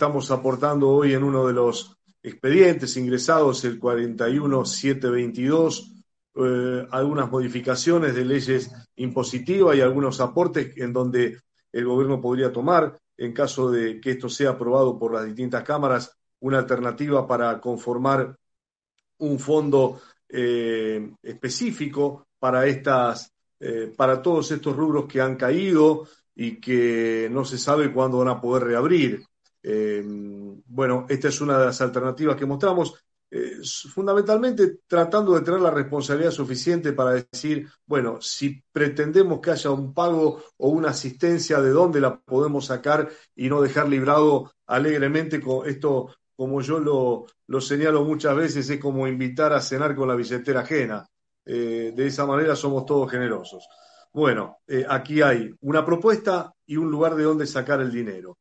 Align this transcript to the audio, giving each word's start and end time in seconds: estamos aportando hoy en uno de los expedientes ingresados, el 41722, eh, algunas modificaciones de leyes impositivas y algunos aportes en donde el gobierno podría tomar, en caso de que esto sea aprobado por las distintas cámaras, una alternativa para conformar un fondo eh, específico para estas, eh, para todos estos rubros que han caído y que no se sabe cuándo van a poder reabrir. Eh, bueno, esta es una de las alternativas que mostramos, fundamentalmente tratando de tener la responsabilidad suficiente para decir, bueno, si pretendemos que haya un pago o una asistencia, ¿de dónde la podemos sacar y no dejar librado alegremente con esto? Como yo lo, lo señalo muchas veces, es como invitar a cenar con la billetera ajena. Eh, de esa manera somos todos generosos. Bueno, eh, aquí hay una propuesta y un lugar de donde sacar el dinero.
estamos 0.00 0.30
aportando 0.30 0.88
hoy 0.88 1.12
en 1.12 1.22
uno 1.22 1.46
de 1.46 1.52
los 1.52 1.94
expedientes 2.22 2.96
ingresados, 2.96 3.62
el 3.66 3.78
41722, 3.78 5.92
eh, 6.36 6.86
algunas 6.90 7.30
modificaciones 7.30 8.14
de 8.14 8.24
leyes 8.24 8.72
impositivas 8.96 9.76
y 9.76 9.82
algunos 9.82 10.18
aportes 10.22 10.74
en 10.78 10.94
donde 10.94 11.38
el 11.70 11.84
gobierno 11.84 12.18
podría 12.18 12.50
tomar, 12.50 12.98
en 13.18 13.34
caso 13.34 13.70
de 13.70 14.00
que 14.00 14.12
esto 14.12 14.30
sea 14.30 14.52
aprobado 14.52 14.98
por 14.98 15.12
las 15.12 15.26
distintas 15.26 15.64
cámaras, 15.64 16.16
una 16.38 16.60
alternativa 16.60 17.26
para 17.26 17.60
conformar 17.60 18.34
un 19.18 19.38
fondo 19.38 20.00
eh, 20.30 21.10
específico 21.22 22.26
para 22.38 22.64
estas, 22.64 23.30
eh, 23.60 23.92
para 23.94 24.22
todos 24.22 24.50
estos 24.50 24.74
rubros 24.74 25.04
que 25.04 25.20
han 25.20 25.36
caído 25.36 26.08
y 26.34 26.58
que 26.58 27.28
no 27.30 27.44
se 27.44 27.58
sabe 27.58 27.92
cuándo 27.92 28.16
van 28.16 28.28
a 28.28 28.40
poder 28.40 28.64
reabrir. 28.64 29.26
Eh, 29.62 30.02
bueno, 30.04 31.06
esta 31.08 31.28
es 31.28 31.40
una 31.40 31.58
de 31.58 31.66
las 31.66 31.80
alternativas 31.80 32.36
que 32.36 32.46
mostramos, 32.46 32.94
fundamentalmente 33.94 34.78
tratando 34.88 35.34
de 35.34 35.42
tener 35.42 35.60
la 35.60 35.70
responsabilidad 35.70 36.32
suficiente 36.32 36.92
para 36.92 37.12
decir, 37.12 37.68
bueno, 37.86 38.20
si 38.20 38.60
pretendemos 38.72 39.40
que 39.40 39.52
haya 39.52 39.70
un 39.70 39.94
pago 39.94 40.42
o 40.56 40.70
una 40.70 40.90
asistencia, 40.90 41.60
¿de 41.60 41.70
dónde 41.70 42.00
la 42.00 42.18
podemos 42.18 42.66
sacar 42.66 43.08
y 43.36 43.48
no 43.48 43.62
dejar 43.62 43.88
librado 43.88 44.52
alegremente 44.66 45.40
con 45.40 45.68
esto? 45.68 46.12
Como 46.34 46.60
yo 46.60 46.80
lo, 46.80 47.26
lo 47.46 47.60
señalo 47.60 48.02
muchas 48.04 48.34
veces, 48.34 48.68
es 48.68 48.80
como 48.80 49.06
invitar 49.06 49.52
a 49.52 49.60
cenar 49.60 49.94
con 49.94 50.08
la 50.08 50.16
billetera 50.16 50.60
ajena. 50.60 51.06
Eh, 51.44 51.92
de 51.94 52.06
esa 52.06 52.26
manera 52.26 52.56
somos 52.56 52.86
todos 52.86 53.10
generosos. 53.10 53.68
Bueno, 54.12 54.58
eh, 54.66 54.84
aquí 54.88 55.22
hay 55.22 55.54
una 55.60 55.84
propuesta 55.84 56.52
y 56.66 56.76
un 56.76 56.90
lugar 56.90 57.14
de 57.14 57.24
donde 57.24 57.46
sacar 57.46 57.80
el 57.80 57.92
dinero. 57.92 58.38